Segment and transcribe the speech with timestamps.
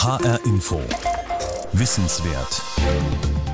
[0.00, 0.80] HR Info.
[1.72, 2.62] Wissenswert.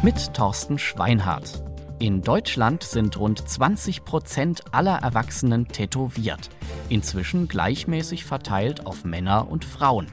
[0.03, 1.63] Mit Thorsten Schweinhardt.
[1.99, 6.51] In Deutschland sind rund 20 Prozent aller Erwachsenen tätowiert.
[6.91, 10.07] Inzwischen gleichmäßig verteilt auf Männer und Frauen.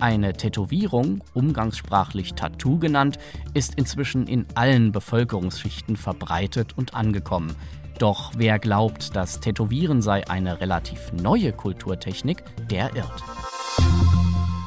[0.00, 3.20] Eine Tätowierung, umgangssprachlich Tattoo genannt,
[3.54, 7.54] ist inzwischen in allen Bevölkerungsschichten verbreitet und angekommen.
[8.00, 13.22] Doch wer glaubt, das Tätowieren sei eine relativ neue Kulturtechnik, der irrt.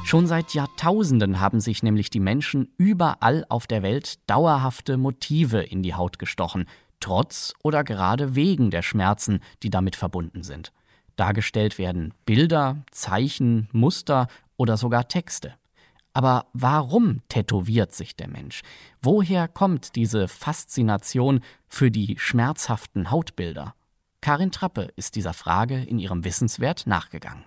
[0.04, 5.82] Schon seit Jahrtausenden haben sich nämlich die Menschen überall auf der Welt dauerhafte Motive in
[5.82, 6.66] die Haut gestochen,
[7.00, 10.72] trotz oder gerade wegen der Schmerzen, die damit verbunden sind.
[11.16, 15.54] Dargestellt werden Bilder, Zeichen, Muster oder sogar Texte.
[16.14, 18.62] Aber warum tätowiert sich der Mensch?
[19.00, 23.74] Woher kommt diese Faszination für die schmerzhaften Hautbilder?
[24.20, 27.44] Karin Trappe ist dieser Frage in ihrem Wissenswert nachgegangen.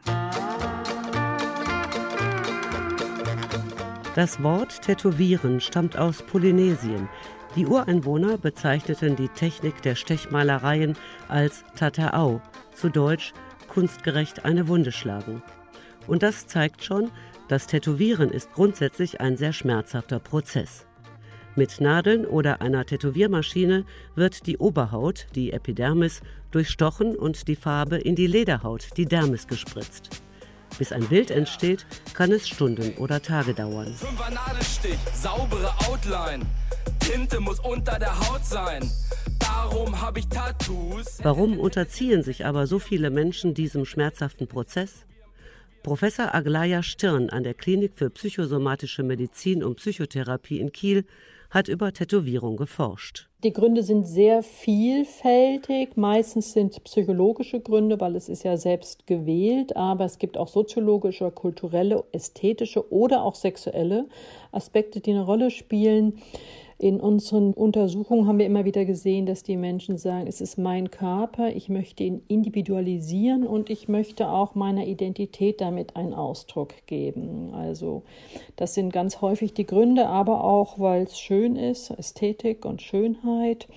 [4.15, 7.09] Das Wort Tätowieren stammt aus Polynesien.
[7.57, 10.95] Die Ureinwohner bezeichneten die Technik der Stechmalereien
[11.27, 12.41] als Tataau,
[12.73, 13.33] zu Deutsch
[13.67, 15.43] kunstgerecht eine Wunde schlagen.
[16.07, 17.11] Und das zeigt schon,
[17.49, 20.85] das Tätowieren ist grundsätzlich ein sehr schmerzhafter Prozess.
[21.57, 23.83] Mit Nadeln oder einer Tätowiermaschine
[24.15, 26.21] wird die Oberhaut, die Epidermis,
[26.51, 30.24] durchstochen und die Farbe in die Lederhaut, die Dermis, gespritzt.
[30.77, 33.93] Bis ein Bild entsteht, kann es Stunden oder Tage dauern.
[33.93, 36.45] Fünfer Nadelstich, saubere Outline.
[36.99, 38.89] Tinte muss unter der Haut sein.
[39.39, 41.19] Darum habe ich Tattoos.
[41.23, 45.05] Warum unterziehen sich aber so viele Menschen diesem schmerzhaften Prozess?
[45.81, 51.05] Professor Aglaya Stirn an der Klinik für psychosomatische Medizin und Psychotherapie in Kiel
[51.55, 53.29] hat über Tätowierung geforscht.
[53.45, 55.95] Die Gründe sind sehr vielfältig.
[55.95, 61.31] Meistens sind psychologische Gründe, weil es ist ja selbst gewählt, aber es gibt auch soziologische,
[61.31, 64.05] kulturelle, ästhetische oder auch sexuelle
[64.51, 66.19] Aspekte, die eine Rolle spielen.
[66.77, 70.91] In unseren Untersuchungen haben wir immer wieder gesehen, dass die Menschen sagen, es ist mein
[70.91, 77.53] Körper, ich möchte ihn individualisieren und ich möchte auch meiner Identität damit einen Ausdruck geben.
[77.53, 78.03] Also
[78.57, 83.67] das sind ganz häufig die Gründe, aber auch, weil es schön ist, Ästhetik und Schönheit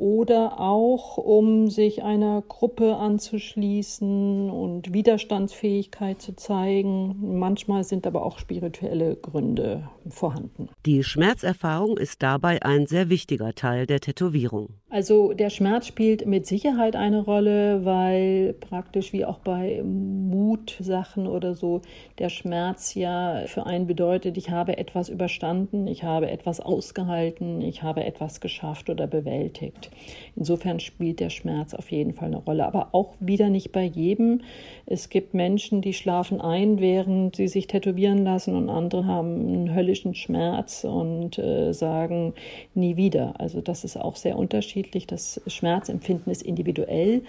[0.00, 7.38] oder auch um sich einer Gruppe anzuschließen und Widerstandsfähigkeit zu zeigen.
[7.38, 10.70] Manchmal sind aber auch spirituelle Gründe vorhanden.
[10.86, 14.70] Die Schmerzerfahrung ist dabei ein sehr wichtiger Teil der Tätowierung.
[14.88, 21.54] Also der Schmerz spielt mit Sicherheit eine Rolle, weil praktisch wie auch bei Mutsachen oder
[21.54, 21.82] so
[22.18, 27.82] der Schmerz ja für einen bedeutet, ich habe etwas überstanden, ich habe etwas ausgehalten, ich
[27.82, 29.89] habe etwas geschafft oder bewältigt.
[30.36, 34.42] Insofern spielt der Schmerz auf jeden Fall eine Rolle, aber auch wieder nicht bei jedem.
[34.86, 39.74] Es gibt Menschen, die schlafen ein, während sie sich tätowieren lassen und andere haben einen
[39.74, 42.34] höllischen Schmerz und äh, sagen
[42.74, 43.34] nie wieder.
[43.38, 45.06] Also das ist auch sehr unterschiedlich.
[45.06, 47.22] Das Schmerzempfinden ist individuell,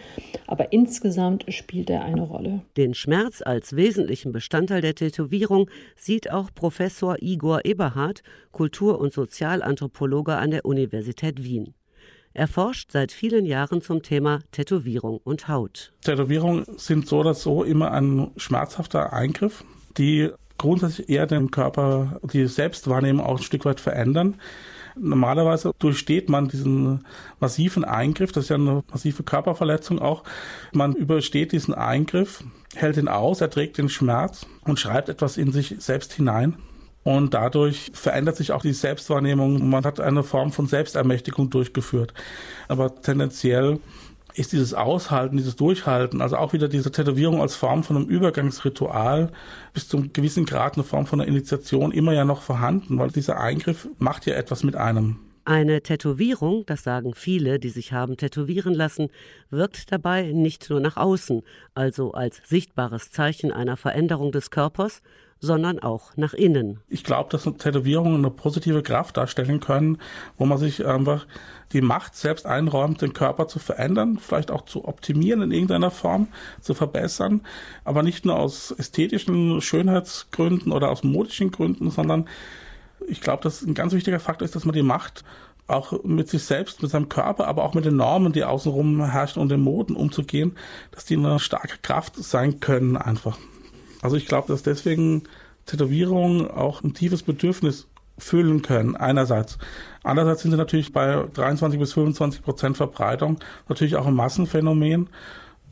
[0.47, 2.61] aber insgesamt spielt er eine Rolle.
[2.77, 10.35] Den Schmerz als wesentlichen Bestandteil der Tätowierung sieht auch Professor Igor Eberhard, Kultur- und Sozialanthropologe
[10.35, 11.73] an der Universität Wien.
[12.33, 15.91] Er forscht seit vielen Jahren zum Thema Tätowierung und Haut.
[16.01, 19.65] Tätowierungen sind so oder so immer ein schmerzhafter Eingriff,
[19.97, 24.35] die grundsätzlich eher den Körper, die Selbstwahrnehmung auch ein Stück weit verändern.
[24.95, 27.05] Normalerweise durchsteht man diesen
[27.39, 30.23] massiven Eingriff, das ist ja eine massive Körperverletzung auch.
[30.71, 32.43] Man übersteht diesen Eingriff,
[32.75, 36.57] hält ihn aus, erträgt den Schmerz und schreibt etwas in sich selbst hinein.
[37.03, 39.67] Und dadurch verändert sich auch die Selbstwahrnehmung.
[39.69, 42.13] Man hat eine Form von Selbstermächtigung durchgeführt.
[42.67, 43.79] Aber tendenziell
[44.33, 49.31] ist dieses Aushalten, dieses Durchhalten, also auch wieder diese Tätowierung als Form von einem Übergangsritual
[49.73, 53.39] bis zum gewissen Grad eine Form von einer Initiation immer ja noch vorhanden, weil dieser
[53.39, 55.17] Eingriff macht ja etwas mit einem.
[55.43, 59.09] Eine Tätowierung, das sagen viele, die sich haben tätowieren lassen,
[59.49, 61.41] wirkt dabei nicht nur nach außen,
[61.73, 65.01] also als sichtbares Zeichen einer Veränderung des Körpers,
[65.41, 66.79] sondern auch nach innen.
[66.87, 69.97] Ich glaube, dass Tätowierungen eine positive Kraft darstellen können,
[70.37, 71.25] wo man sich einfach
[71.73, 76.27] die Macht selbst einräumt, den Körper zu verändern, vielleicht auch zu optimieren in irgendeiner Form,
[76.61, 77.41] zu verbessern,
[77.83, 82.27] aber nicht nur aus ästhetischen Schönheitsgründen oder aus modischen Gründen, sondern
[83.07, 85.23] ich glaube, dass ein ganz wichtiger Faktor ist, dass man die Macht
[85.65, 89.41] auch mit sich selbst, mit seinem Körper, aber auch mit den Normen, die außenrum herrschen
[89.41, 90.55] und den Moden umzugehen,
[90.91, 93.39] dass die eine starke Kraft sein können einfach.
[94.01, 95.23] Also ich glaube, dass deswegen
[95.65, 97.87] Tätowierungen auch ein tiefes Bedürfnis
[98.17, 99.57] füllen können, einerseits.
[100.03, 105.09] Andererseits sind sie natürlich bei 23 bis 25 Prozent Verbreitung natürlich auch ein Massenphänomen.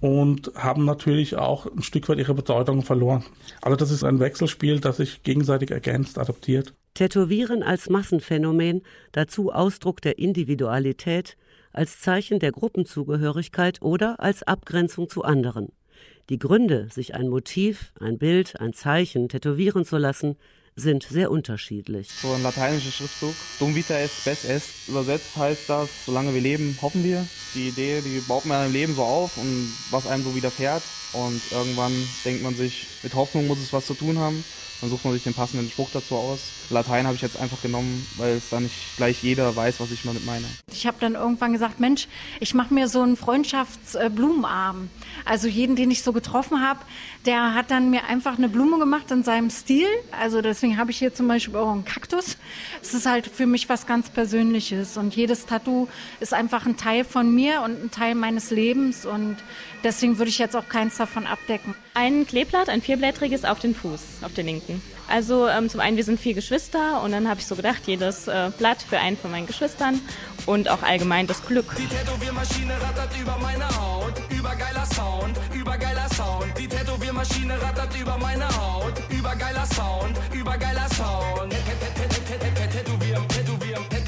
[0.01, 3.25] und haben natürlich auch ein Stück weit ihre Bedeutung verloren.
[3.61, 6.73] Also das ist ein Wechselspiel, das sich gegenseitig ergänzt, adaptiert.
[6.93, 8.81] Tätowieren als Massenphänomen,
[9.11, 11.37] dazu Ausdruck der Individualität,
[11.71, 15.69] als Zeichen der Gruppenzugehörigkeit oder als Abgrenzung zu anderen.
[16.29, 20.35] Die Gründe, sich ein Motiv, ein Bild, ein Zeichen tätowieren zu lassen,
[20.75, 22.07] sind sehr unterschiedlich.
[22.11, 24.87] So ein lateinischer Schriftzug, Dum vita est, spes est.
[24.87, 27.25] Übersetzt heißt das, solange wir leben, hoffen wir.
[27.55, 30.83] Die Idee, die baut man im Leben so auf und was einem so widerfährt.
[31.13, 31.91] Und irgendwann
[32.23, 34.43] denkt man sich, mit Hoffnung muss es was zu tun haben.
[34.81, 36.39] Dann sucht man sich den passenden Spruch dazu aus.
[36.69, 40.03] Latein habe ich jetzt einfach genommen, weil es da nicht gleich jeder weiß, was ich
[40.03, 40.45] damit meine.
[40.71, 42.07] Ich habe dann irgendwann gesagt, Mensch,
[42.39, 44.89] ich mache mir so einen Freundschaftsblumenarm.
[45.25, 46.79] Also jeden, den ich so getroffen habe,
[47.25, 49.87] der hat dann mir einfach eine Blume gemacht in seinem Stil.
[50.11, 52.37] Also deswegen habe ich hier zum Beispiel auch einen Kaktus.
[52.81, 55.87] Es ist halt für mich was ganz Persönliches und jedes Tattoo
[56.19, 59.37] ist einfach ein Teil von mir und ein Teil meines Lebens und
[59.83, 61.75] deswegen würde ich jetzt auch keins davon abdecken.
[61.93, 64.68] Ein Kleeblatt, ein vierblättriges auf den Fuß, auf den linken.
[65.07, 68.27] Also ähm, zum einen, wir sind vier Geschwister und dann habe ich so gedacht, jedes
[68.27, 70.01] äh, Blatt für einen von meinen Geschwistern
[70.45, 71.75] und auch allgemein das Glück.
[71.77, 76.57] Die Tätowiermaschine rattert über meine Haut, übergeiler Sound, übergeiler Sound.
[76.57, 81.53] Die Tätowiermaschine rattert über meine Haut, übergeiler Sound, übergeiler Sound.
[82.29, 83.98] Tätowieren, tätowieren, tätowieren,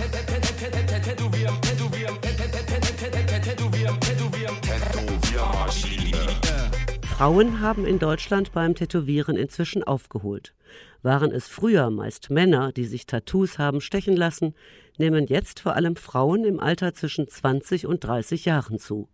[7.21, 10.56] Frauen haben in Deutschland beim Tätowieren inzwischen aufgeholt.
[11.03, 14.56] Waren es früher meist Männer, die sich Tattoos haben stechen lassen,
[14.97, 19.07] nehmen jetzt vor allem Frauen im Alter zwischen 20 und 30 Jahren zu.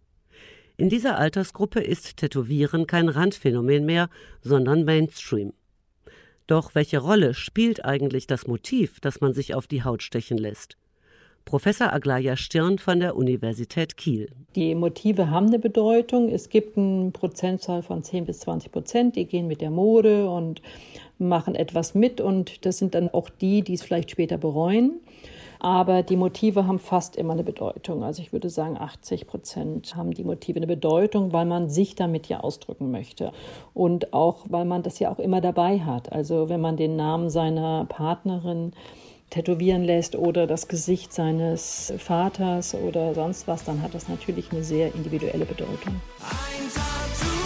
[0.78, 4.10] In dieser Altersgruppe ist Tätowieren kein Randphänomen mehr,
[4.40, 5.52] sondern Mainstream.
[6.48, 10.78] Doch welche Rolle spielt eigentlich das Motiv, das man sich auf die Haut stechen lässt?
[11.48, 14.30] Professor Aglaya Stirn von der Universität Kiel.
[14.58, 16.28] Die Motive haben eine Bedeutung.
[16.28, 20.62] Es gibt eine Prozentzahl von 10 bis 20 Prozent, die gehen mit der Mode und
[21.20, 25.00] machen etwas mit und das sind dann auch die, die es vielleicht später bereuen.
[25.60, 28.04] Aber die Motive haben fast immer eine Bedeutung.
[28.04, 32.28] Also ich würde sagen, 80 Prozent haben die Motive eine Bedeutung, weil man sich damit
[32.28, 33.32] ja ausdrücken möchte.
[33.74, 36.12] Und auch, weil man das ja auch immer dabei hat.
[36.12, 38.74] Also wenn man den Namen seiner Partnerin
[39.30, 44.64] tätowieren lässt oder das Gesicht seines Vaters oder sonst was, dann hat das natürlich eine
[44.64, 46.02] sehr individuelle Bedeutung.
[46.20, 47.37] Ein Tattoo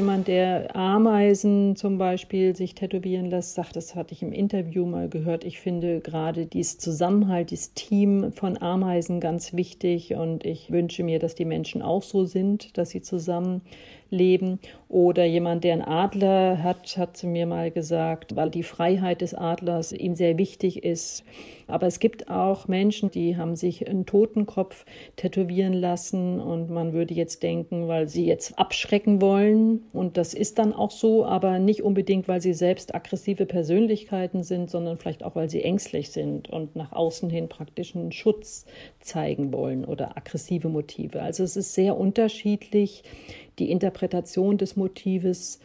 [0.00, 5.10] Jemand, der Ameisen zum Beispiel sich tätowieren lässt, sagt, das hatte ich im Interview mal
[5.10, 5.44] gehört.
[5.44, 11.18] Ich finde gerade dieses Zusammenhalt, dieses Team von Ameisen ganz wichtig und ich wünsche mir,
[11.18, 13.60] dass die Menschen auch so sind, dass sie zusammen
[14.08, 14.58] leben.
[14.90, 19.34] Oder jemand, der einen Adler hat, hat zu mir mal gesagt, weil die Freiheit des
[19.34, 21.22] Adlers ihm sehr wichtig ist.
[21.68, 24.84] Aber es gibt auch Menschen, die haben sich einen Totenkopf
[25.14, 29.84] tätowieren lassen und man würde jetzt denken, weil sie jetzt abschrecken wollen.
[29.92, 34.70] Und das ist dann auch so, aber nicht unbedingt, weil sie selbst aggressive Persönlichkeiten sind,
[34.70, 38.66] sondern vielleicht auch, weil sie ängstlich sind und nach außen hin praktischen Schutz
[38.98, 41.22] zeigen wollen oder aggressive Motive.
[41.22, 43.04] Also es ist sehr unterschiedlich.
[43.58, 45.60] Die Interpretation des Motives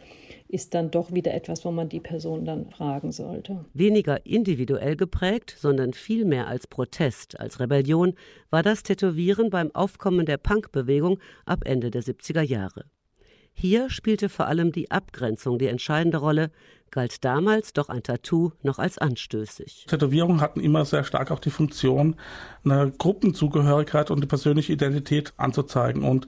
[0.48, 3.64] ist dann doch wieder etwas, wo man die Person dann fragen sollte.
[3.74, 8.14] Weniger individuell geprägt, sondern vielmehr als Protest, als Rebellion
[8.50, 12.84] war das Tätowieren beim Aufkommen der Punkbewegung ab Ende der 70er Jahre.
[13.54, 16.50] Hier spielte vor allem die Abgrenzung die entscheidende Rolle,
[16.90, 19.86] galt damals doch ein Tattoo noch als anstößig.
[19.88, 22.16] Tätowierungen hatten immer sehr stark auch die Funktion,
[22.64, 26.02] eine Gruppenzugehörigkeit und die persönliche Identität anzuzeigen.
[26.02, 26.26] Und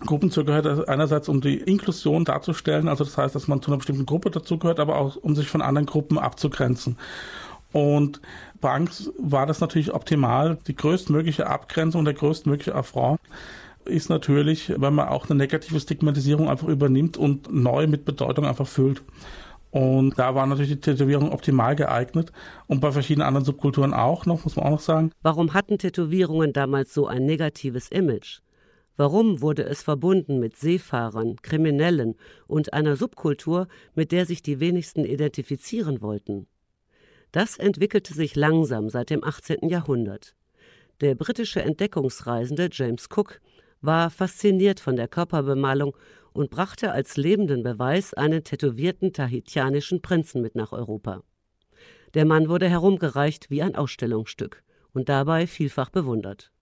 [0.00, 4.30] Gruppenzugehörigkeit einerseits, um die Inklusion darzustellen, also das heißt, dass man zu einer bestimmten Gruppe
[4.30, 6.96] dazugehört, aber auch um sich von anderen Gruppen abzugrenzen.
[7.72, 8.20] Und
[8.60, 13.20] Banks war das natürlich optimal, die größtmögliche Abgrenzung, der größtmögliche Affront
[13.86, 18.66] ist natürlich, wenn man auch eine negative Stigmatisierung einfach übernimmt und neu mit Bedeutung einfach
[18.66, 19.02] füllt.
[19.70, 22.32] Und da war natürlich die Tätowierung optimal geeignet
[22.66, 25.10] und bei verschiedenen anderen Subkulturen auch noch, muss man auch noch sagen.
[25.22, 28.40] Warum hatten Tätowierungen damals so ein negatives Image?
[28.96, 32.14] Warum wurde es verbunden mit Seefahrern, Kriminellen
[32.46, 36.46] und einer Subkultur, mit der sich die wenigsten identifizieren wollten?
[37.32, 39.68] Das entwickelte sich langsam seit dem 18.
[39.68, 40.34] Jahrhundert.
[41.02, 43.42] Der britische Entdeckungsreisende James Cook
[43.82, 45.94] war fasziniert von der Körperbemalung
[46.36, 51.22] und brachte als lebenden Beweis einen tätowierten tahitianischen Prinzen mit nach Europa.
[52.14, 54.62] Der Mann wurde herumgereicht wie ein Ausstellungsstück
[54.92, 56.52] und dabei vielfach bewundert.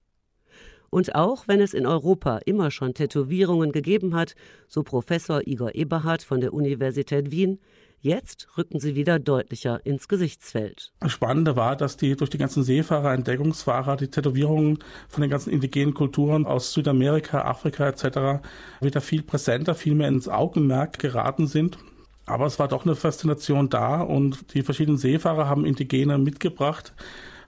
[0.95, 4.37] Und auch wenn es in Europa immer schon Tätowierungen gegeben hat,
[4.69, 7.59] so Professor Igor Eberhardt von der Universität Wien,
[7.99, 10.93] jetzt rücken sie wieder deutlicher ins Gesichtsfeld.
[11.09, 15.95] Spannende war, dass die durch die ganzen Seefahrer, Entdeckungsfahrer, die Tätowierungen von den ganzen indigenen
[15.95, 18.47] Kulturen aus Südamerika, Afrika etc.
[18.81, 21.77] wieder viel präsenter, viel mehr ins Augenmerk geraten sind.
[22.25, 26.93] Aber es war doch eine Faszination da und die verschiedenen Seefahrer haben Indigene mitgebracht,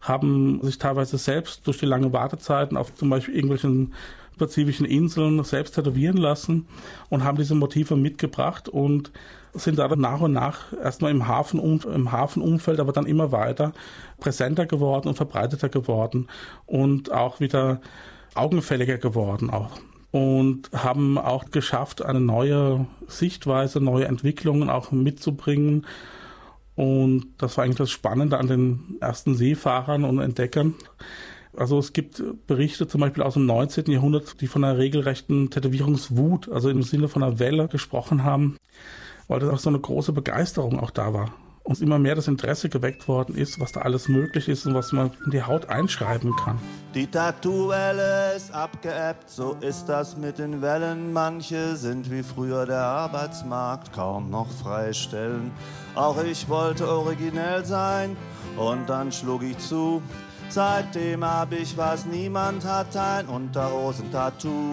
[0.08, 3.94] haben sich teilweise selbst durch die lange Wartezeiten auf zum Beispiel irgendwelchen
[4.38, 6.66] pazifischen Inseln selbst tätowieren lassen
[7.08, 9.10] und haben diese Motive mitgebracht und
[9.54, 13.72] sind da nach und nach erstmal im, Hafen, im Hafenumfeld, aber dann immer weiter
[14.20, 16.28] präsenter geworden und verbreiteter geworden
[16.66, 17.80] und auch wieder
[18.34, 19.80] augenfälliger geworden auch
[20.16, 25.86] und haben auch geschafft, eine neue Sichtweise, neue Entwicklungen auch mitzubringen.
[26.76, 30.74] Und das war eigentlich das Spannende an den ersten Seefahrern und Entdeckern.
[31.56, 33.90] Also es gibt Berichte zum Beispiel aus dem 19.
[33.90, 38.56] Jahrhundert, die von einer regelrechten Tätowierungswut, also im Sinne von einer Welle gesprochen haben,
[39.26, 41.32] weil das auch so eine große Begeisterung auch da war.
[41.66, 44.92] Und immer mehr das Interesse geweckt worden ist, was da alles möglich ist und was
[44.92, 46.60] man in die Haut einschreiben kann.
[46.94, 51.12] Die Tattoo-Welle ist abgeebbt, so ist das mit den Wellen.
[51.12, 55.50] Manche sind wie früher der Arbeitsmarkt kaum noch freistellen.
[55.96, 58.16] Auch ich wollte originell sein
[58.56, 60.00] und dann schlug ich zu.
[60.48, 64.72] Seitdem hab ich was niemand hat, ein Unterhosentattoo.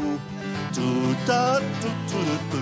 [0.76, 2.20] Du da du du
[2.52, 2.62] du du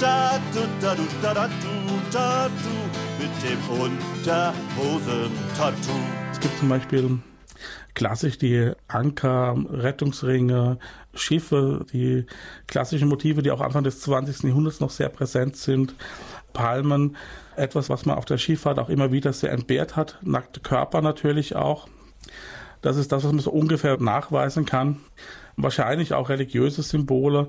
[0.00, 6.02] da du da du da da du da du mit dem Unterhosentattoo.
[6.32, 7.18] Es gibt zum Beispiel
[7.94, 10.78] klassisch die Anker, Rettungsringe,
[11.14, 12.26] Schiffe, die
[12.66, 14.44] klassischen Motive, die auch Anfang des 20.
[14.44, 15.94] Jahrhunderts noch sehr präsent sind.
[16.52, 17.16] Palmen,
[17.56, 20.18] etwas, was man auf der Schifffahrt auch immer wieder sehr entbehrt hat.
[20.22, 21.88] Nackte Körper natürlich auch.
[22.80, 25.00] Das ist das, was man so ungefähr nachweisen kann.
[25.56, 27.48] Wahrscheinlich auch religiöse Symbole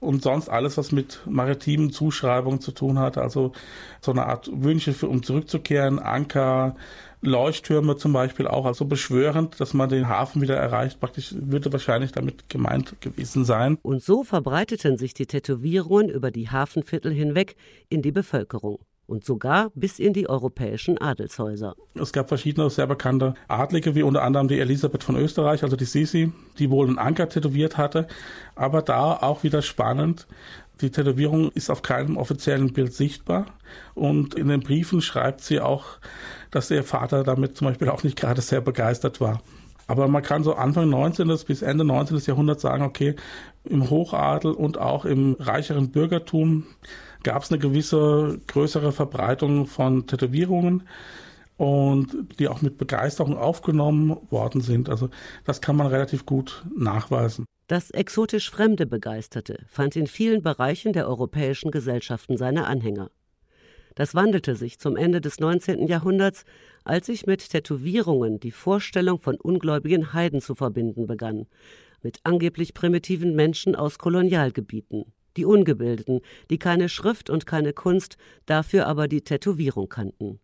[0.00, 3.18] und sonst alles, was mit maritimen Zuschreibungen zu tun hat.
[3.18, 3.52] Also
[4.00, 6.76] so eine Art Wünsche, für, um zurückzukehren, Anker,
[7.22, 12.12] Leuchttürme zum Beispiel auch, also beschwörend, dass man den Hafen wieder erreicht, praktisch würde wahrscheinlich
[12.12, 13.78] damit gemeint gewesen sein.
[13.82, 17.56] Und so verbreiteten sich die Tätowierungen über die Hafenviertel hinweg
[17.88, 21.74] in die Bevölkerung und sogar bis in die europäischen Adelshäuser.
[21.94, 25.84] Es gab verschiedene sehr bekannte Adlige, wie unter anderem die Elisabeth von Österreich, also die
[25.84, 28.06] Sisi, die wohl einen Anker tätowiert hatte.
[28.54, 30.26] Aber da auch wieder spannend,
[30.80, 33.46] die Tätowierung ist auf keinem offiziellen Bild sichtbar.
[33.94, 35.84] Und in den Briefen schreibt sie auch,
[36.50, 39.40] dass ihr Vater damit zum Beispiel auch nicht gerade sehr begeistert war.
[39.86, 41.28] Aber man kann so Anfang 19.
[41.46, 42.18] bis Ende 19.
[42.18, 43.16] Jahrhundert sagen, okay,
[43.64, 46.64] im Hochadel und auch im reicheren Bürgertum
[47.24, 50.84] gab es eine gewisse größere Verbreitung von Tätowierungen
[51.56, 54.88] und die auch mit Begeisterung aufgenommen worden sind.
[54.88, 55.10] Also
[55.44, 57.44] das kann man relativ gut nachweisen.
[57.66, 63.10] Das exotisch Fremde begeisterte fand in vielen Bereichen der europäischen Gesellschaften seine Anhänger.
[63.94, 65.86] Das wandelte sich zum Ende des 19.
[65.86, 66.44] Jahrhunderts,
[66.82, 71.46] als sich mit Tätowierungen die Vorstellung von ungläubigen Heiden zu verbinden begann,
[72.02, 78.86] mit angeblich primitiven Menschen aus Kolonialgebieten die Ungebildeten, die keine Schrift und keine Kunst, dafür
[78.86, 80.40] aber die Tätowierung kannten.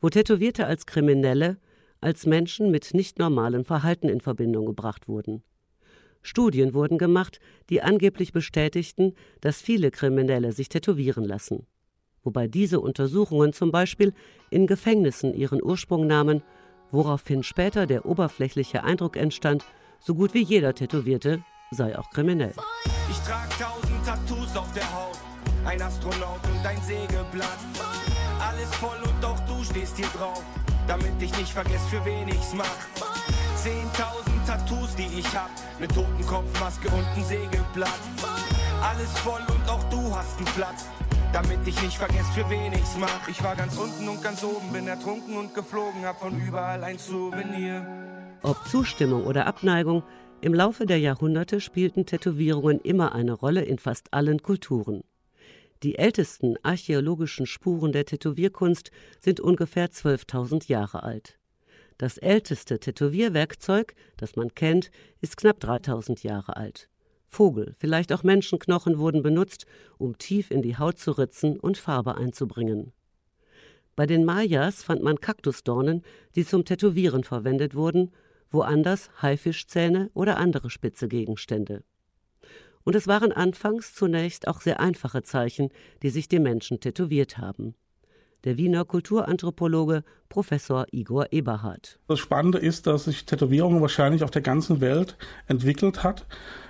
[0.00, 1.58] Wo Tätowierte als Kriminelle,
[2.00, 5.42] als Menschen mit nicht normalem Verhalten in Verbindung gebracht wurden.
[6.22, 11.66] Studien wurden gemacht, die angeblich bestätigten, dass viele Kriminelle sich tätowieren lassen.
[12.22, 14.12] Wobei diese Untersuchungen zum Beispiel
[14.50, 16.42] in Gefängnissen ihren Ursprung nahmen,
[16.90, 19.64] woraufhin später der oberflächliche Eindruck entstand,
[20.00, 22.54] so gut wie jeder Tätowierte sei auch kriminell.
[23.10, 25.18] Ich trag tausend Tattoos auf der Haut,
[25.66, 27.58] ein Astronaut und ein Sägeblatt.
[28.40, 30.42] Alles voll und auch du stehst hier drauf,
[30.86, 32.64] damit ich nicht vergesse, für wen ich's mach.
[33.54, 38.00] Zehntausend Tattoos, die ich hab, ne Totenkopfmaske und ein Sägeblatt.
[38.82, 40.86] Alles voll und auch du hast einen Platz,
[41.34, 43.28] damit ich nicht vergesse, für wen ich's mach.
[43.28, 46.98] Ich war ganz unten und ganz oben, bin ertrunken und geflogen, hab von überall ein
[46.98, 47.86] Souvenir.
[48.40, 50.02] Ob Zustimmung oder Abneigung,
[50.40, 55.02] im Laufe der Jahrhunderte spielten Tätowierungen immer eine Rolle in fast allen Kulturen.
[55.82, 58.90] Die ältesten archäologischen Spuren der Tätowierkunst
[59.20, 61.38] sind ungefähr 12.000 Jahre alt.
[61.98, 64.90] Das älteste Tätowierwerkzeug, das man kennt,
[65.20, 66.88] ist knapp 3000 Jahre alt.
[67.26, 69.66] Vogel, vielleicht auch Menschenknochen wurden benutzt,
[69.98, 72.92] um tief in die Haut zu ritzen und Farbe einzubringen.
[73.96, 76.02] Bei den Mayas fand man Kaktusdornen,
[76.36, 78.12] die zum Tätowieren verwendet wurden
[78.50, 81.82] woanders Haifischzähne oder andere spitze Gegenstände.
[82.84, 85.68] Und es waren anfangs zunächst auch sehr einfache Zeichen,
[86.02, 87.74] die sich die Menschen tätowiert haben.
[88.44, 91.98] der Wiener Kulturanthropologe Professor Igor Eberhardt.
[92.08, 96.26] Das Spannende ist, dass sich Tätowierungen wahrscheinlich auf der ganzen Welt entwickelt hat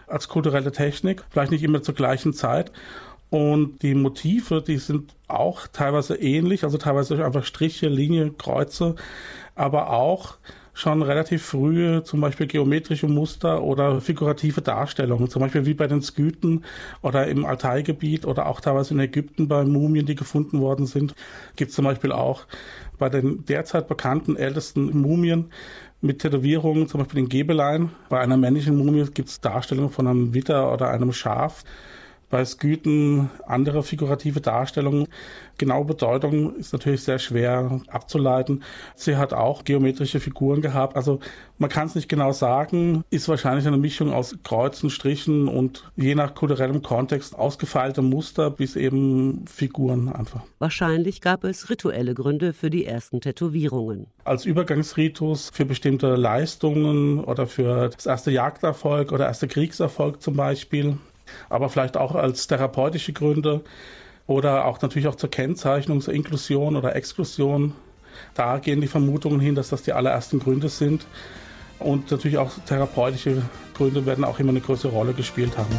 [0.06, 2.72] als kulturelle Technik, vielleicht nicht immer zur gleichen Zeit.
[3.30, 8.94] Und die Motive, die sind auch teilweise ähnlich, also teilweise einfach Striche, Linie, Kreuze,
[9.54, 10.38] aber auch
[10.78, 16.02] schon relativ frühe, zum Beispiel geometrische Muster oder figurative Darstellungen, zum Beispiel wie bei den
[16.02, 16.64] Skythen
[17.02, 21.16] oder im Altaigebiet oder auch teilweise in Ägypten bei Mumien, die gefunden worden sind,
[21.56, 22.46] gibt es zum Beispiel auch
[22.96, 25.50] bei den derzeit bekannten ältesten Mumien
[26.00, 27.90] mit Tätowierungen, zum Beispiel in Gebelein.
[28.08, 31.64] Bei einer männlichen Mumie gibt es Darstellungen von einem Witter oder einem Schaf
[32.30, 35.08] bei Skythen andere figurative Darstellungen.
[35.56, 38.62] Genaue Bedeutung ist natürlich sehr schwer abzuleiten.
[38.94, 40.96] Sie hat auch geometrische Figuren gehabt.
[40.96, 41.18] Also
[41.58, 46.14] man kann es nicht genau sagen, ist wahrscheinlich eine Mischung aus Kreuzen, Strichen und je
[46.14, 50.42] nach kulturellem Kontext ausgefeilte Muster bis eben Figuren einfach.
[50.60, 54.06] Wahrscheinlich gab es rituelle Gründe für die ersten Tätowierungen.
[54.24, 60.98] Als Übergangsritus für bestimmte Leistungen oder für das erste Jagderfolg oder erste Kriegserfolg zum Beispiel
[61.48, 63.62] aber vielleicht auch als therapeutische Gründe
[64.26, 67.74] oder auch natürlich auch zur Kennzeichnung, zur Inklusion oder Exklusion.
[68.34, 71.06] Da gehen die Vermutungen hin, dass das die allerersten Gründe sind.
[71.78, 73.42] Und natürlich auch therapeutische
[73.74, 75.78] Gründe werden auch immer eine größere Rolle gespielt haben.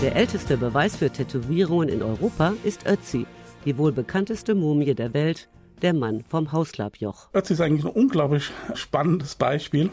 [0.00, 3.26] Der älteste Beweis für Tätowierungen in Europa ist Ötzi,
[3.64, 5.48] die wohl bekannteste Mumie der Welt,
[5.82, 7.30] der Mann vom Hauslappjoch.
[7.32, 9.90] Das ist eigentlich ein unglaublich spannendes Beispiel,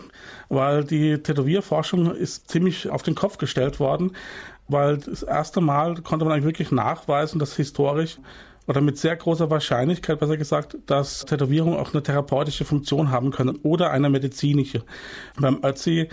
[0.47, 4.11] weil die Tätowierforschung ist ziemlich auf den Kopf gestellt worden,
[4.67, 8.19] weil das erste Mal konnte man eigentlich wirklich nachweisen, dass historisch
[8.67, 13.57] oder mit sehr großer Wahrscheinlichkeit, besser gesagt, dass Tätowierungen auch eine therapeutische Funktion haben können
[13.63, 14.83] oder eine medizinische.
[15.39, 16.09] Beim Ötzi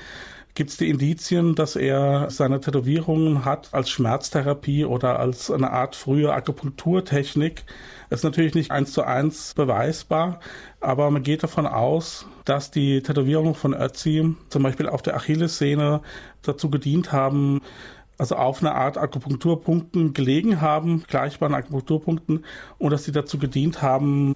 [0.54, 5.96] gibt es die Indizien, dass er seine Tätowierungen hat als Schmerztherapie oder als eine Art
[5.96, 7.64] frühe Akupunkturtechnik.
[8.10, 10.40] Das ist natürlich nicht eins zu eins beweisbar,
[10.80, 16.02] aber man geht davon aus, dass die Tätowierungen von Ötzi zum Beispiel auf der Achillessehne
[16.42, 17.62] dazu gedient haben,
[18.18, 22.44] also auf eine Art Akupunkturpunkten gelegen haben, gleichbaren Akupunkturpunkten,
[22.78, 24.34] und dass sie dazu gedient haben,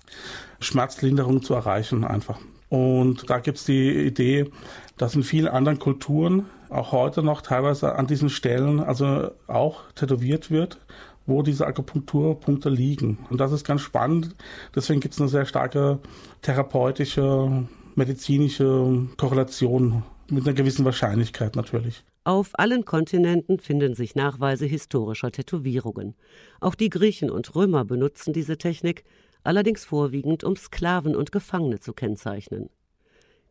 [0.61, 2.39] Schmerzlinderung zu erreichen einfach.
[2.69, 4.51] Und da gibt es die Idee,
[4.97, 10.51] dass in vielen anderen Kulturen auch heute noch teilweise an diesen Stellen also auch tätowiert
[10.51, 10.79] wird,
[11.27, 13.19] wo diese Akupunkturpunkte liegen.
[13.31, 14.35] Und das ist ganz spannend.
[14.75, 16.01] Deswegen gibt es eine sehr starke
[16.43, 22.05] therapeutische, medizinische Korrelation mit einer gewissen Wahrscheinlichkeit natürlich.
[22.25, 26.17] Auf allen Kontinenten finden sich Nachweise historischer Tätowierungen.
[26.61, 29.05] Auch die Griechen und Römer benutzten diese Technik,
[29.47, 32.71] allerdings vorwiegend, um Sklaven und Gefangene zu kennzeichnen.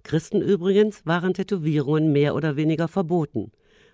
[0.04, 3.52] Christen übrigens waren Tätowierungen mehr oder weniger verboten,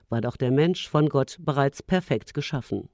[0.09, 2.89] war doch der Mensch von Gott bereits perfekt geschaffen.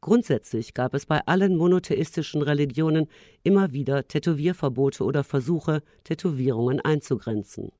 [0.00, 3.06] Grundsätzlich gab es bei allen monotheistischen Religionen
[3.42, 7.70] immer wieder Tätowierverbote oder Versuche, Tätowierungen einzugrenzen.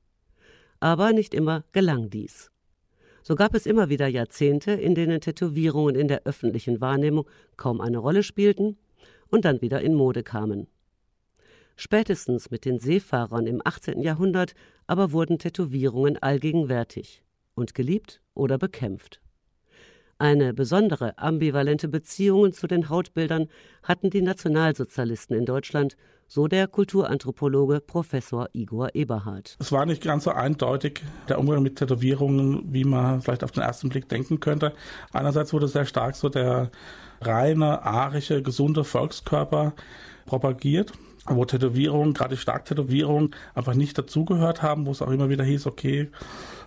[0.79, 2.51] Aber nicht immer gelang dies.
[3.23, 7.97] So gab es immer wieder Jahrzehnte, in denen Tätowierungen in der öffentlichen Wahrnehmung kaum eine
[7.97, 8.77] Rolle spielten
[9.31, 10.67] und dann wieder in Mode kamen.
[11.75, 14.01] Spätestens mit den Seefahrern im 18.
[14.01, 14.53] Jahrhundert
[14.85, 17.23] aber wurden Tätowierungen allgegenwärtig
[17.55, 19.21] und geliebt oder bekämpft.
[20.21, 23.47] Eine besondere ambivalente Beziehung zu den Hautbildern
[23.81, 29.57] hatten die Nationalsozialisten in Deutschland, so der Kulturanthropologe Professor Igor Eberhardt.
[29.59, 33.63] Es war nicht ganz so eindeutig der Umgang mit Tätowierungen, wie man vielleicht auf den
[33.63, 34.73] ersten Blick denken könnte.
[35.11, 36.69] Einerseits wurde sehr stark so der
[37.21, 39.73] reine, arische, gesunde Volkskörper
[40.25, 40.93] propagiert
[41.27, 46.09] wo Tätowierungen, gerade Starktätowierungen, einfach nicht dazugehört haben, wo es auch immer wieder hieß, okay,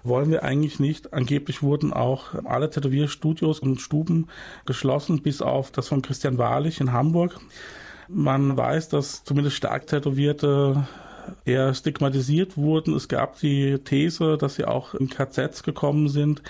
[0.04, 1.12] wollen wir eigentlich nicht.
[1.12, 4.28] Angeblich wurden auch alle Tätowierstudios und Stuben
[4.66, 7.40] geschlossen, bis auf das von Christian Wahrlich in Hamburg.
[8.08, 10.86] Man weiß, dass zumindest stark Tätowierte
[11.46, 12.94] eher stigmatisiert wurden.
[12.94, 16.42] Es gab die These, dass sie auch in KZs gekommen sind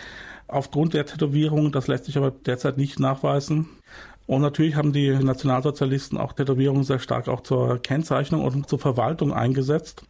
[0.48, 1.72] aufgrund der Tätowierung.
[1.72, 3.68] Das lässt sich aber derzeit nicht nachweisen.
[4.26, 9.32] Und natürlich haben die Nationalsozialisten auch Tätowierungen sehr stark auch zur Kennzeichnung und zur Verwaltung
[9.32, 10.04] eingesetzt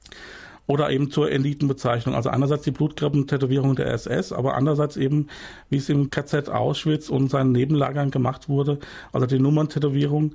[0.66, 2.14] oder eben zur Elitenbezeichnung.
[2.14, 5.28] Also einerseits die Blutgrappentätowierung der SS, aber andererseits eben,
[5.68, 8.78] wie es im KZ Auschwitz und seinen Nebenlagern gemacht wurde,
[9.12, 10.34] also die Nummerntätowierung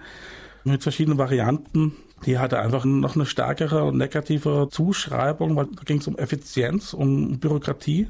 [0.65, 1.95] mit verschiedenen Varianten.
[2.25, 6.93] Die hatte einfach noch eine stärkere und negativere Zuschreibung, weil da ging es um Effizienz,
[6.93, 8.07] um Bürokratie.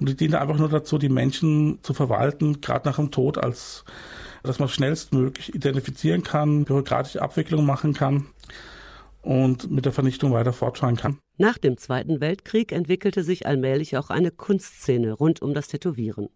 [0.00, 3.84] Und die diente einfach nur dazu, die Menschen zu verwalten, gerade nach dem Tod, als
[4.42, 8.26] dass man schnellstmöglich identifizieren kann, bürokratische Abwicklung machen kann
[9.22, 11.18] und mit der Vernichtung weiter fortfahren kann.
[11.36, 16.30] Nach dem Zweiten Weltkrieg entwickelte sich allmählich auch eine Kunstszene rund um das Tätowieren.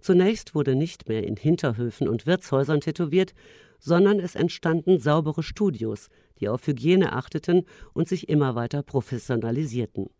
[0.00, 3.34] Zunächst wurde nicht mehr in Hinterhöfen und Wirtshäusern tätowiert,
[3.78, 10.10] sondern es entstanden saubere Studios, die auf Hygiene achteten und sich immer weiter professionalisierten.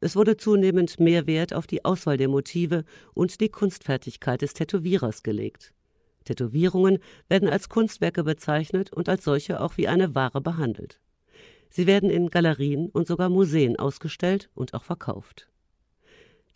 [0.00, 5.22] Es wurde zunehmend mehr Wert auf die Auswahl der Motive und die Kunstfertigkeit des Tätowierers
[5.22, 5.72] gelegt.
[6.24, 11.00] Tätowierungen werden als Kunstwerke bezeichnet und als solche auch wie eine Ware behandelt.
[11.70, 15.48] Sie werden in Galerien und sogar Museen ausgestellt und auch verkauft.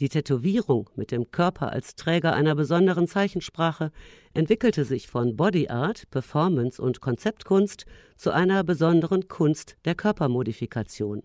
[0.00, 3.92] Die Tätowierung mit dem Körper als Träger einer besonderen Zeichensprache
[4.32, 11.22] entwickelte sich von Body Art, Performance und Konzeptkunst zu einer besonderen Kunst der Körpermodifikation.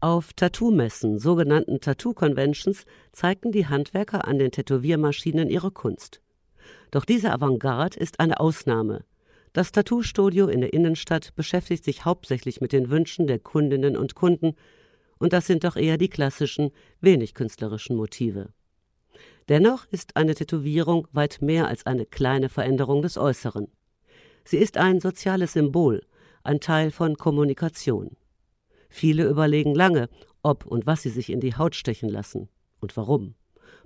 [0.00, 6.20] Auf Tattoo-Messen, sogenannten Tattoo-Conventions, zeigten die Handwerker an den Tätowiermaschinen ihre Kunst.
[6.92, 9.04] Doch diese Avantgarde ist eine Ausnahme.
[9.52, 14.54] Das Tattoo-Studio in der Innenstadt beschäftigt sich hauptsächlich mit den Wünschen der Kundinnen und Kunden,
[15.18, 18.50] und das sind doch eher die klassischen, wenig künstlerischen Motive.
[19.48, 23.66] Dennoch ist eine Tätowierung weit mehr als eine kleine Veränderung des Äußeren.
[24.44, 26.06] Sie ist ein soziales Symbol,
[26.44, 28.17] ein Teil von Kommunikation.
[28.88, 30.08] Viele überlegen lange,
[30.42, 32.48] ob und was sie sich in die Haut stechen lassen
[32.80, 33.34] und warum.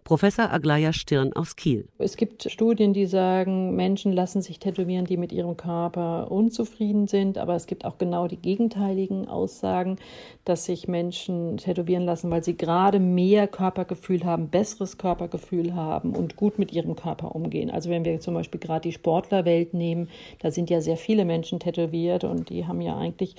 [0.04, 1.86] Professor Aglaya Stirn aus Kiel.
[1.98, 7.38] Es gibt Studien, die sagen, Menschen lassen sich tätowieren, die mit ihrem Körper unzufrieden sind,
[7.38, 9.98] aber es gibt auch genau die gegenteiligen Aussagen,
[10.44, 16.34] dass sich Menschen tätowieren lassen, weil sie gerade mehr Körpergefühl haben, besseres Körpergefühl haben und
[16.34, 17.70] gut mit ihrem Körper umgehen.
[17.70, 20.08] Also wenn wir zum Beispiel gerade die Sportlerwelt nehmen,
[20.40, 23.36] da sind ja sehr viele Menschen tätowiert und die haben ja eigentlich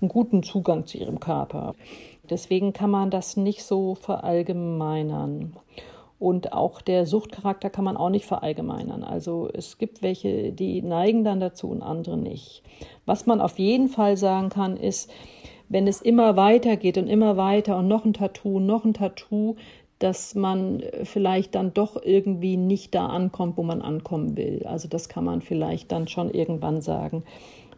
[0.00, 1.74] einen guten Zugang zu ihrem Körper.
[2.30, 5.56] Deswegen kann man das nicht so verallgemeinern.
[6.18, 9.04] Und auch der Suchtcharakter kann man auch nicht verallgemeinern.
[9.04, 12.62] Also es gibt welche, die neigen dann dazu und andere nicht.
[13.04, 15.10] Was man auf jeden Fall sagen kann, ist,
[15.68, 19.56] wenn es immer weiter geht und immer weiter und noch ein Tattoo, noch ein Tattoo,
[19.98, 24.62] dass man vielleicht dann doch irgendwie nicht da ankommt, wo man ankommen will.
[24.66, 27.24] Also das kann man vielleicht dann schon irgendwann sagen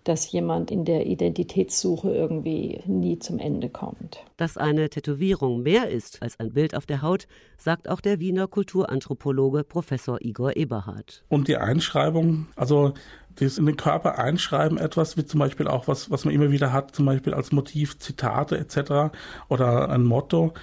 [0.08, 4.24] dass jemand in der Identitätssuche irgendwie nie zum Ende kommt.
[4.38, 8.46] Dass eine Tätowierung mehr ist als ein Bild auf der Haut, sagt auch der Wiener
[8.46, 11.24] Kulturanthropologe Professor Igor Eberhardt.
[11.28, 12.94] Und die Einschreibung, also
[13.34, 16.72] das in den Körper einschreiben, etwas wie zum Beispiel auch was, was man immer wieder
[16.72, 19.14] hat, zum Beispiel als Motiv Zitate etc.
[19.48, 20.54] oder ein Motto.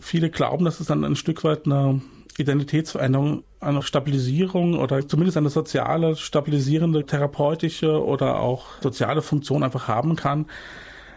[0.00, 2.02] Viele glauben, dass es dann ein Stück weit eine
[2.38, 10.16] Identitätsveränderung, eine Stabilisierung oder zumindest eine soziale, stabilisierende, therapeutische oder auch soziale Funktion einfach haben
[10.16, 10.46] kann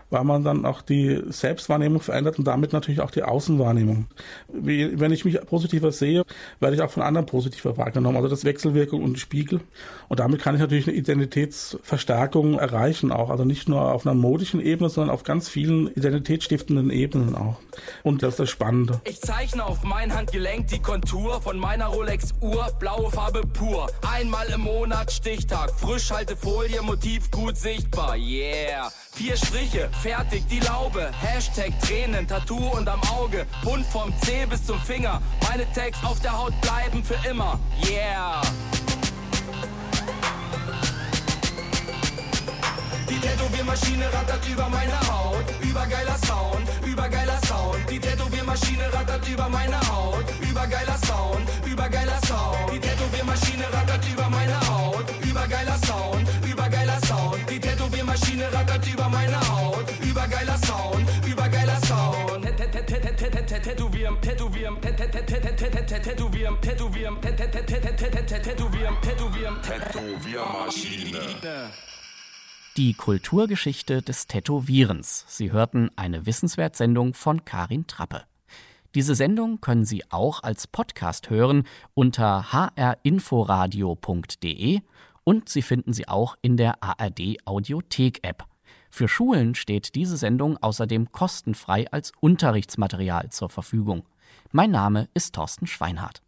[0.10, 4.06] weil man dann auch die Selbstwahrnehmung verändert und damit natürlich auch die Außenwahrnehmung.
[4.48, 6.24] Wie, wenn ich mich positiver sehe,
[6.60, 8.18] werde ich auch von anderen positiver wahrgenommen.
[8.18, 9.62] Also das Wechselwirkung und Spiegel.
[10.08, 13.30] Und damit kann ich natürlich eine Identitätsverstärkung erreichen auch.
[13.30, 17.58] Also nicht nur auf einer modischen Ebene, sondern auf ganz vielen identitätsstiftenden Ebenen auch.
[18.04, 19.02] Und das ist das Spannende.
[19.06, 23.88] Ich zeichne auf mein Handgelenk die Kontur von meiner Rolex-Uhr, blaue Farbe pur.
[24.08, 28.92] Einmal im Monat Stichtag, Frischhaltefolie, Motiv gut sichtbar, yeah.
[29.12, 31.12] Vier Striche, fertig die Laube.
[31.22, 33.46] Hashtag Tränen, Tattoo und am Auge.
[33.64, 35.22] Bunt vom C bis zum Finger.
[35.48, 37.60] Meine Tags auf der Haut bleiben für immer.
[37.88, 38.42] Yeah.
[43.10, 45.46] Die Tätowiermaschine rattert über meine Haut.
[45.62, 47.90] Übergeiler Sound, übergeiler Sound.
[47.90, 49.85] Die Tätowiermaschine rattert über meine Haut.
[63.66, 67.20] Tätowieren, tätowieren, tätowieren, tätowieren, tätowieren,
[69.02, 71.72] tätowieren, Tätowiermaschine.
[72.78, 75.26] Die Kulturgeschichte des Tätowierens.
[75.28, 78.26] Sie hörten eine Wissenswertsendung von Karin Trappe.
[78.94, 81.64] Diese Sendung können Sie auch als Podcast hören
[81.96, 84.82] unter hrinforadio.de
[85.24, 88.46] und Sie finden sie auch in der ARD Audiothek App.
[88.96, 94.04] Für Schulen steht diese Sendung außerdem kostenfrei als Unterrichtsmaterial zur Verfügung.
[94.54, 96.22] Mein Name ist Thorsten Schweinhardt.